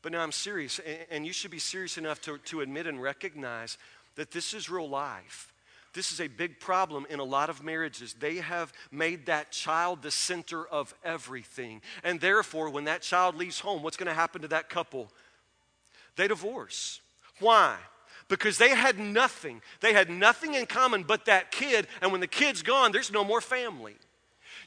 [0.03, 3.77] But now I'm serious, and you should be serious enough to, to admit and recognize
[4.17, 5.53] that this is real life.
[5.93, 8.15] This is a big problem in a lot of marriages.
[8.15, 11.83] They have made that child the center of everything.
[12.05, 15.11] And therefore, when that child leaves home, what's going to happen to that couple?
[16.17, 17.01] They divorce.
[17.41, 17.77] Why?
[18.29, 19.61] Because they had nothing.
[19.81, 23.25] They had nothing in common but that kid, and when the kid's gone, there's no
[23.25, 23.97] more family.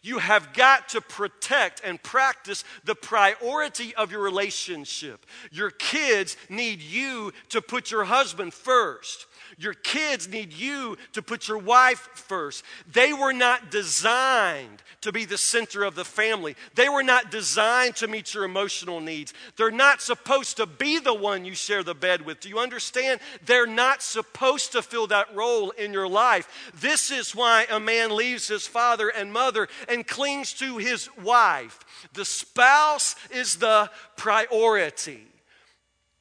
[0.03, 5.25] You have got to protect and practice the priority of your relationship.
[5.49, 9.27] Your kids need you to put your husband first.
[9.57, 12.63] Your kids need you to put your wife first.
[12.91, 16.55] They were not designed to be the center of the family.
[16.75, 19.33] They were not designed to meet your emotional needs.
[19.57, 22.39] They're not supposed to be the one you share the bed with.
[22.39, 23.19] Do you understand?
[23.45, 26.71] They're not supposed to fill that role in your life.
[26.75, 31.79] This is why a man leaves his father and mother and clings to his wife.
[32.13, 35.27] The spouse is the priority.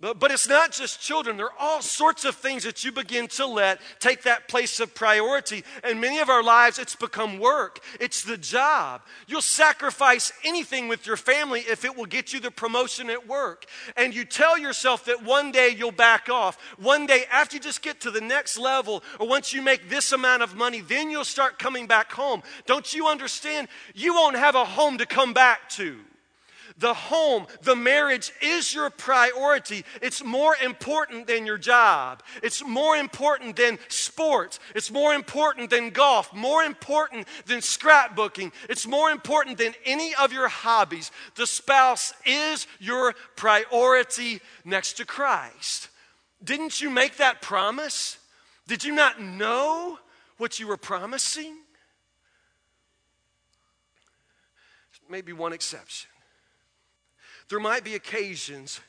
[0.02, 1.36] But, but it's not just children.
[1.36, 4.96] There are all sorts of things that you begin to let take that place of
[4.96, 5.62] priority.
[5.84, 9.02] And many of our lives, it's become work, it's the job.
[9.28, 13.64] You'll sacrifice anything with your family if it will get you the promotion at work.
[13.96, 16.58] And you tell yourself that one day you'll back off.
[16.78, 20.10] One day, after you just get to the next level, or once you make this
[20.10, 22.42] amount of money, then you'll start coming back home.
[22.66, 23.68] Don't you understand?
[23.94, 26.00] You won't have a home to come back to.
[26.78, 29.84] The home, the marriage is your priority.
[30.00, 32.22] It's more important than your job.
[32.42, 34.58] It's more important than sports.
[34.74, 36.32] It's more important than golf.
[36.34, 38.52] More important than scrapbooking.
[38.68, 41.10] It's more important than any of your hobbies.
[41.34, 45.88] The spouse is your priority next to Christ.
[46.42, 48.18] Didn't you make that promise?
[48.66, 49.98] Did you not know
[50.38, 51.56] what you were promising?
[55.08, 56.08] Maybe one exception.
[57.52, 58.80] There might be occasions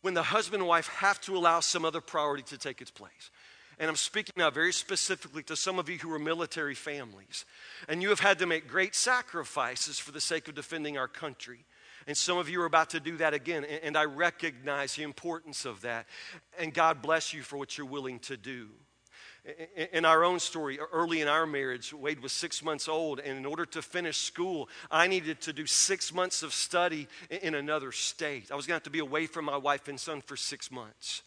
[0.00, 3.30] when the husband and wife have to allow some other priority to take its place.
[3.78, 7.44] And I'm speaking now very specifically to some of you who are military families.
[7.90, 11.66] And you have had to make great sacrifices for the sake of defending our country.
[12.06, 13.66] And some of you are about to do that again.
[13.66, 16.06] And I recognize the importance of that.
[16.58, 18.68] And God bless you for what you're willing to do.
[19.92, 23.44] In our own story, early in our marriage, Wade was six months old, and in
[23.44, 28.52] order to finish school, I needed to do six months of study in another state.
[28.52, 30.70] I was going to have to be away from my wife and son for six
[30.70, 31.22] months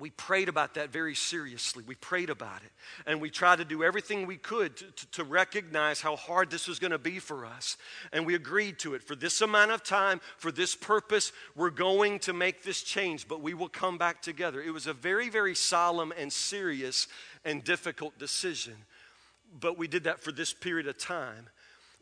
[0.00, 1.84] we prayed about that very seriously.
[1.86, 2.70] We prayed about it.
[3.06, 6.66] And we tried to do everything we could to, to, to recognize how hard this
[6.66, 7.76] was going to be for us.
[8.12, 9.02] And we agreed to it.
[9.02, 13.42] For this amount of time, for this purpose, we're going to make this change, but
[13.42, 14.62] we will come back together.
[14.62, 17.06] It was a very, very solemn and serious
[17.44, 18.74] and difficult decision.
[19.60, 21.48] But we did that for this period of time.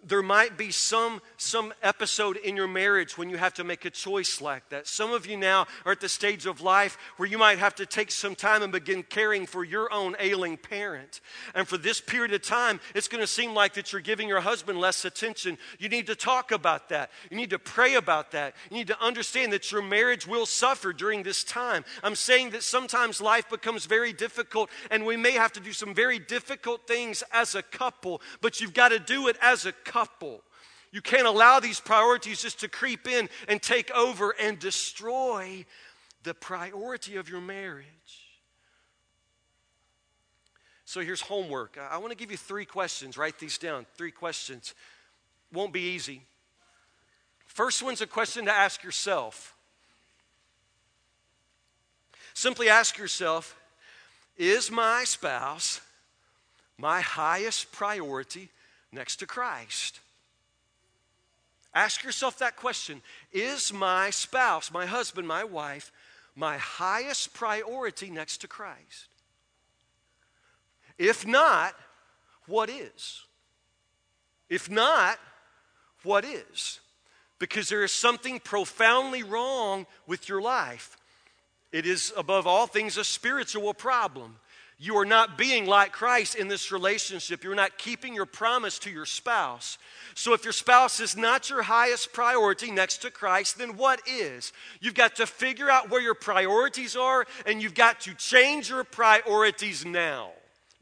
[0.05, 3.91] There might be some, some episode in your marriage when you have to make a
[3.91, 4.87] choice like that.
[4.87, 7.87] Some of you now are at the stage of life where you might have to
[7.87, 11.21] take some time and begin caring for your own ailing parent.
[11.53, 14.41] And for this period of time, it's going to seem like that you're giving your
[14.41, 15.59] husband less attention.
[15.81, 17.11] You need to talk about that.
[17.29, 18.55] You need to pray about that.
[18.71, 21.85] You need to understand that your marriage will suffer during this time.
[22.05, 25.93] I'm saying that sometimes life becomes very difficult and we may have to do some
[25.93, 29.88] very difficult things as a couple, but you've got to do it as a couple.
[30.91, 35.65] You can't allow these priorities just to creep in and take over and destroy
[36.23, 37.87] the priority of your marriage.
[40.85, 41.79] So here's homework.
[41.79, 43.19] I want to give you three questions.
[43.19, 43.85] Write these down.
[43.97, 44.75] Three questions.
[45.53, 46.23] Won't be easy.
[47.47, 49.55] First one's a question to ask yourself.
[52.33, 53.55] Simply ask yourself
[54.37, 55.81] Is my spouse
[56.79, 58.49] my highest priority
[58.93, 60.01] next to Christ?
[61.75, 65.93] Ask yourself that question Is my spouse, my husband, my wife,
[66.35, 69.09] my highest priority next to Christ?
[70.99, 71.75] If not,
[72.47, 73.23] what is?
[74.49, 75.19] If not,
[76.03, 76.81] what is?
[77.39, 80.97] Because there is something profoundly wrong with your life.
[81.71, 84.37] It is, above all things, a spiritual problem.
[84.81, 87.43] You are not being like Christ in this relationship.
[87.43, 89.77] You're not keeping your promise to your spouse.
[90.15, 94.53] So, if your spouse is not your highest priority next to Christ, then what is?
[94.81, 98.85] You've got to figure out where your priorities are, and you've got to change your
[98.85, 100.31] priorities now.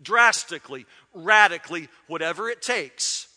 [0.02, 3.28] Drastically, radically, whatever it takes.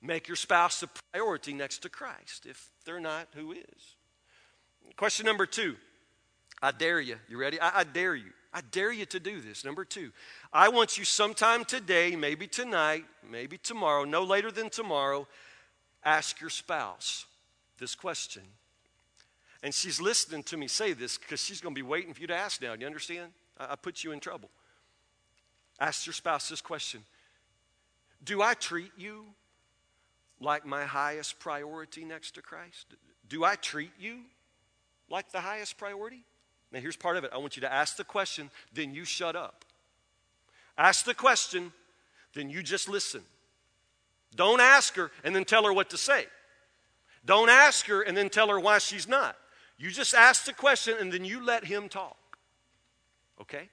[0.00, 2.46] Make your spouse a priority next to Christ.
[2.46, 3.94] If they're not, who is?
[4.96, 5.76] Question number two
[6.62, 7.16] I dare you.
[7.28, 7.60] You ready?
[7.60, 8.30] I, I dare you.
[8.54, 9.64] I dare you to do this.
[9.64, 10.12] Number two,
[10.52, 15.26] I want you sometime today, maybe tonight, maybe tomorrow, no later than tomorrow,
[16.04, 17.26] ask your spouse
[17.80, 18.44] this question.
[19.64, 22.28] And she's listening to me say this because she's going to be waiting for you
[22.28, 22.76] to ask now.
[22.76, 23.32] Do you understand?
[23.58, 24.50] I, I put you in trouble.
[25.80, 27.02] Ask your spouse this question
[28.22, 29.24] Do I treat you
[30.38, 32.86] like my highest priority next to Christ?
[33.28, 34.20] Do I treat you
[35.10, 36.22] like the highest priority?
[36.74, 37.30] Now, here's part of it.
[37.32, 39.64] I want you to ask the question, then you shut up.
[40.76, 41.72] Ask the question,
[42.34, 43.22] then you just listen.
[44.34, 46.26] Don't ask her and then tell her what to say.
[47.24, 49.36] Don't ask her and then tell her why she's not.
[49.78, 52.38] You just ask the question and then you let him talk.
[53.40, 53.68] Okay?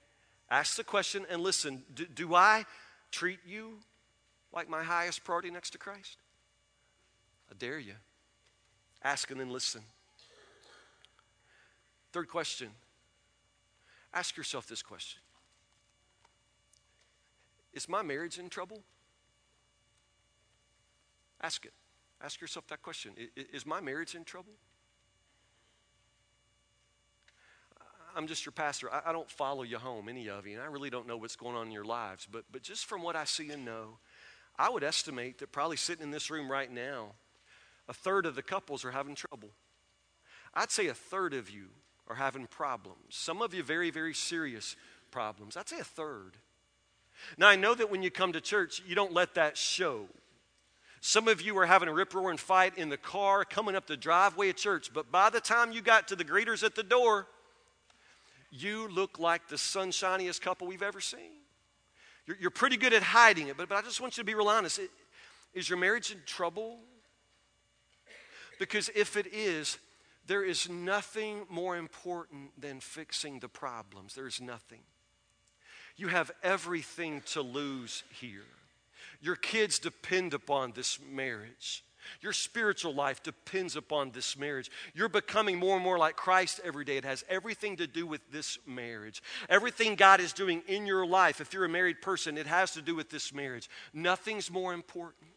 [0.48, 1.82] Ask the question and listen.
[1.92, 2.64] Do, do I
[3.10, 3.78] treat you
[4.52, 6.18] like my highest priority next to Christ?
[7.50, 7.94] I dare you.
[9.02, 9.82] Ask and then listen.
[12.12, 12.68] Third question
[14.14, 15.20] ask yourself this question
[17.72, 18.82] Is my marriage in trouble?
[21.40, 21.72] Ask it.
[22.22, 24.52] Ask yourself that question Is my marriage in trouble?
[28.14, 28.92] I'm just your pastor.
[28.92, 31.56] I, don't follow you home, any of you, and I really don't know what's going
[31.56, 32.26] on in your lives.
[32.30, 33.98] But, but just from what I see and know,
[34.58, 37.12] I would estimate that probably sitting in this room right now,
[37.88, 39.50] a third of the couples are having trouble.
[40.54, 41.68] I'd say a third of you
[42.08, 42.98] are having problems.
[43.10, 44.76] Some of you, very, very serious
[45.10, 45.56] problems.
[45.56, 46.36] I'd say a third.
[47.38, 50.06] Now, I know that when you come to church, you don't let that show.
[51.00, 53.96] Some of you are having a rip roaring fight in the car coming up the
[53.96, 57.26] driveway of church, but by the time you got to the greeters at the door,
[58.50, 61.40] you look like the sunshiniest couple we've ever seen.
[62.26, 64.34] You're, you're pretty good at hiding it, but, but I just want you to be
[64.34, 64.80] real honest.
[65.54, 66.78] Is your marriage in trouble?
[68.58, 69.78] Because if it is,
[70.26, 74.14] there is nothing more important than fixing the problems.
[74.14, 74.80] There is nothing.
[75.96, 78.44] You have everything to lose here.
[79.20, 81.84] Your kids depend upon this marriage.
[82.20, 84.70] Your spiritual life depends upon this marriage.
[84.94, 86.96] You're becoming more and more like Christ every day.
[86.96, 89.22] It has everything to do with this marriage.
[89.48, 92.82] Everything God is doing in your life, if you're a married person, it has to
[92.82, 93.68] do with this marriage.
[93.92, 95.30] Nothing's more important.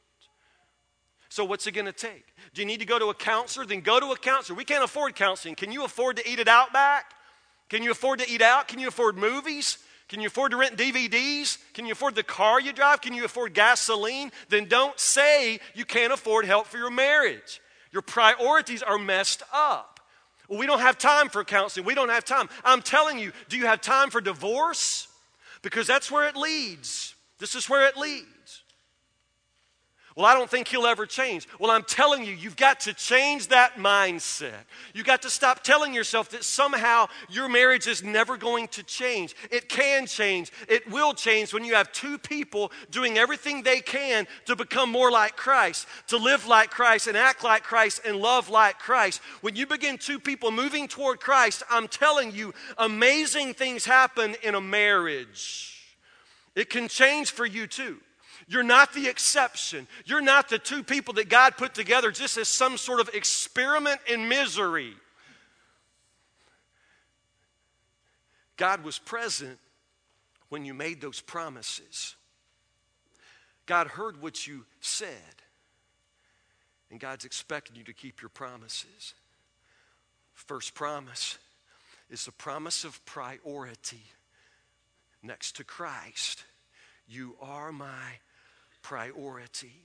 [1.36, 2.34] So, what's it going to take?
[2.54, 3.66] Do you need to go to a counselor?
[3.66, 4.56] Then go to a counselor.
[4.56, 5.56] We can't afford counseling.
[5.56, 7.12] Can you afford to eat it out back?
[7.68, 8.70] Can you afford to eat out?
[8.70, 9.78] Can you afford movies?
[10.08, 11.58] Can you afford to rent DVDs?
[11.74, 13.02] Can you afford the car you drive?
[13.02, 14.32] Can you afford gasoline?
[14.48, 17.60] Then don't say you can't afford help for your marriage.
[17.92, 20.00] Your priorities are messed up.
[20.48, 21.86] Well, we don't have time for counseling.
[21.86, 22.48] We don't have time.
[22.64, 25.10] I'm telling you, do you have time for divorce?
[25.64, 27.14] Because that's where it leads.
[27.40, 28.35] This is where it leads.
[30.16, 31.46] Well, I don't think he'll ever change.
[31.60, 34.64] Well, I'm telling you, you've got to change that mindset.
[34.94, 39.36] You've got to stop telling yourself that somehow your marriage is never going to change.
[39.52, 40.54] It can change.
[40.70, 45.12] It will change when you have two people doing everything they can to become more
[45.12, 49.20] like Christ, to live like Christ and act like Christ and love like Christ.
[49.42, 54.56] When you begin two people moving toward Christ, I'm telling you, amazing things happen in
[54.56, 55.74] a marriage.
[56.56, 57.98] It can change for you too.
[58.48, 59.88] You're not the exception.
[60.06, 64.00] You're not the two people that God put together just as some sort of experiment
[64.08, 64.94] in misery.
[68.58, 69.60] God was present
[70.50, 72.16] when you made those promises.
[73.66, 75.10] God heard what you said,
[76.92, 79.16] and God's expecting you to keep your promises.
[80.34, 81.40] First promise
[82.12, 84.04] is the promise of priority
[85.24, 86.44] next to Christ.
[87.08, 88.20] You are my
[88.86, 89.82] priority.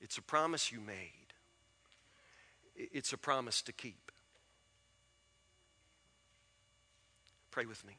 [0.00, 1.34] It's a promise you made,
[2.74, 4.10] it's a promise to keep.
[7.50, 7.98] Pray with me.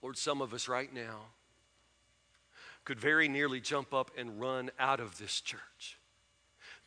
[0.00, 1.22] Lord, some of us right now
[2.84, 5.98] could very nearly jump up and run out of this church.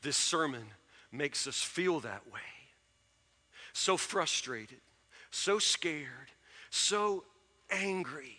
[0.02, 0.64] This sermon
[1.12, 2.61] makes us feel that way
[3.74, 4.82] so frustrated,
[5.30, 6.32] so scared,
[6.70, 7.24] so
[7.70, 8.38] angry,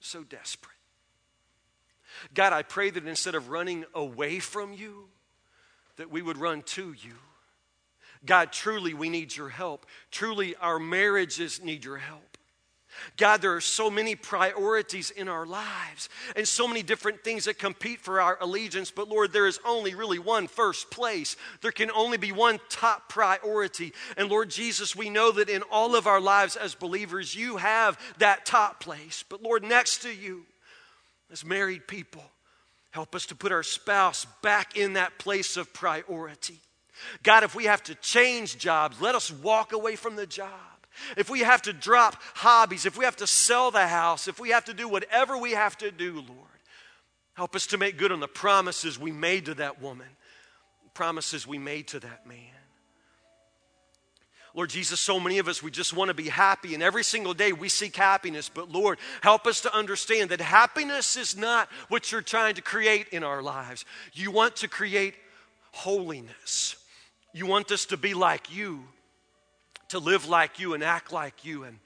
[0.00, 0.72] so desperate.
[2.34, 5.08] God, I pray that instead of running away from you,
[5.96, 7.14] that we would run to you.
[8.24, 9.86] God, truly we need your help.
[10.10, 12.37] Truly our marriages need your help.
[13.16, 17.58] God, there are so many priorities in our lives and so many different things that
[17.58, 18.90] compete for our allegiance.
[18.90, 21.36] But Lord, there is only really one first place.
[21.60, 23.92] There can only be one top priority.
[24.16, 27.98] And Lord Jesus, we know that in all of our lives as believers, you have
[28.18, 29.24] that top place.
[29.28, 30.44] But Lord, next to you,
[31.30, 32.24] as married people,
[32.90, 36.58] help us to put our spouse back in that place of priority.
[37.22, 40.50] God, if we have to change jobs, let us walk away from the job
[41.16, 44.50] if we have to drop hobbies, if we have to sell the house, if we
[44.50, 46.60] have to do whatever we have to do, Lord,
[47.34, 50.08] help us to make good on the promises we made to that woman,
[50.94, 52.36] promises we made to that man.
[54.54, 57.32] Lord Jesus, so many of us, we just want to be happy, and every single
[57.32, 58.48] day we seek happiness.
[58.52, 63.08] But Lord, help us to understand that happiness is not what you're trying to create
[63.10, 63.84] in our lives.
[64.14, 65.14] You want to create
[65.70, 66.74] holiness,
[67.32, 68.82] you want us to be like you.
[69.88, 71.78] To live like you and act like you and,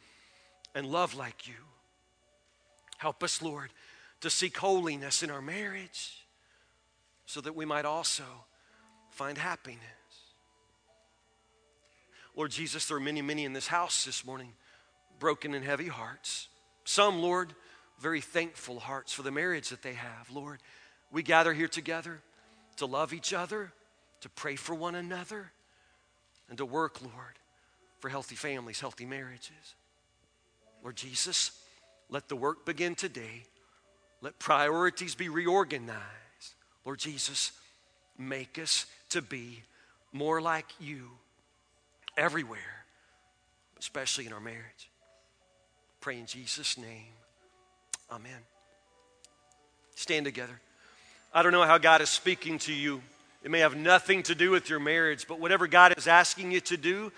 [0.74, 1.54] and love like you.
[2.98, 3.70] Help us, Lord,
[4.20, 6.24] to seek holiness in our marriage
[7.26, 8.24] so that we might also
[9.10, 9.80] find happiness.
[12.34, 14.52] Lord Jesus, there are many, many in this house this morning,
[15.18, 16.48] broken and heavy hearts.
[16.84, 17.54] Some, Lord,
[18.00, 20.30] very thankful hearts for the marriage that they have.
[20.30, 20.60] Lord,
[21.10, 22.20] we gather here together
[22.76, 23.72] to love each other,
[24.22, 25.52] to pray for one another,
[26.48, 27.38] and to work, Lord,
[28.02, 29.74] for healthy families, healthy marriages.
[30.82, 31.52] Lord Jesus,
[32.10, 33.44] let the work begin today.
[34.20, 36.00] Let priorities be reorganized.
[36.84, 37.52] Lord Jesus,
[38.18, 39.62] make us to be
[40.12, 41.10] more like you
[42.16, 42.84] everywhere,
[43.78, 44.90] especially in our marriage.
[46.00, 47.14] Pray in Jesus' name.
[48.10, 48.40] Amen.
[49.94, 50.60] Stand together.
[51.32, 53.00] I don't know how God is speaking to you.
[53.44, 56.60] It may have nothing to do with your marriage, but whatever God is asking you
[56.62, 57.12] to do,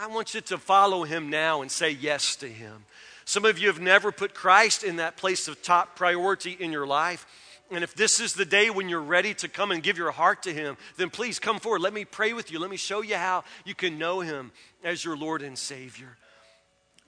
[0.00, 2.84] I want you to follow Him now and say yes to Him.
[3.24, 6.86] Some of you have never put Christ in that place of top priority in your
[6.86, 7.26] life.
[7.70, 10.44] And if this is the day when you're ready to come and give your heart
[10.44, 11.80] to Him, then please come forward.
[11.80, 12.58] Let me pray with you.
[12.58, 14.52] Let me show you how you can know Him
[14.84, 16.16] as your Lord and Savior.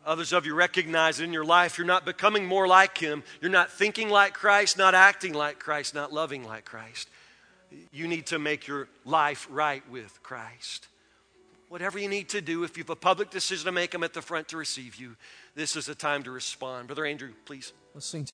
[0.04, 3.22] Others of you recognize in your life you're not becoming more like Him.
[3.40, 7.08] You're not thinking like Christ, not acting like Christ, not loving like Christ.
[7.92, 10.88] You need to make your life right with Christ.
[11.68, 14.14] Whatever you need to do, if you have a public decision to make, I'm at
[14.14, 15.16] the front to receive you.
[15.54, 16.88] This is a time to respond.
[16.88, 17.74] Brother Andrew, please.
[17.94, 18.26] Let's sing.